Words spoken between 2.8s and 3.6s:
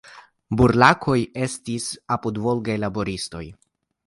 laboristoj.